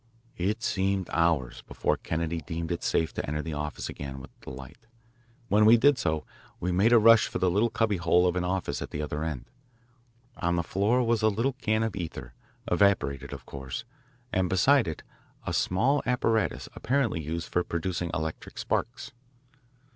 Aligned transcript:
It 0.39 0.63
seemed 0.63 1.11
hours 1.13 1.61
before 1.61 1.95
Kennedy 1.95 2.41
deemed 2.41 2.71
it 2.71 2.81
safe 2.81 3.13
to 3.13 3.25
enter 3.27 3.43
the 3.43 3.53
office 3.53 3.87
again 3.87 4.19
with 4.19 4.31
a 4.47 4.49
light. 4.49 4.87
When 5.47 5.63
we 5.63 5.77
did 5.77 5.99
so, 5.99 6.25
we 6.59 6.71
made 6.71 6.91
a 6.91 6.97
rush 6.97 7.27
for 7.27 7.37
the 7.37 7.51
little 7.51 7.69
cubby 7.69 7.97
hole 7.97 8.25
of 8.25 8.35
an 8.35 8.43
office 8.43 8.81
at 8.81 8.89
the 8.89 8.99
other 9.03 9.23
end. 9.23 9.45
On 10.37 10.55
the 10.55 10.63
floor 10.63 11.03
was 11.03 11.21
a 11.21 11.27
little 11.29 11.53
can 11.53 11.83
of 11.83 11.95
ether, 11.95 12.33
evaporated 12.67 13.31
of 13.31 13.45
course, 13.45 13.85
and 14.33 14.49
beside 14.49 14.87
it 14.87 15.03
a 15.45 15.53
small 15.53 16.01
apparatus 16.07 16.67
apparently 16.75 17.21
used 17.21 17.47
for 17.49 17.63
producing 17.63 18.09
electric 18.11 18.57
sparks. 18.57 19.11